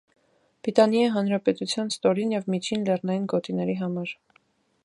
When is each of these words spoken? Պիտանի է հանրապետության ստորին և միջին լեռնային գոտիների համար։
Պիտանի 0.67 1.01
է 1.07 1.11
հանրապետության 1.17 1.93
ստորին 1.97 2.35
և 2.39 2.51
միջին 2.55 2.89
լեռնային 2.89 3.29
գոտիների 3.35 3.81
համար։ 3.83 4.19